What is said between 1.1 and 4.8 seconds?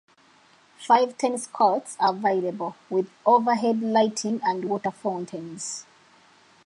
tennis courts are available, with overhead lighting and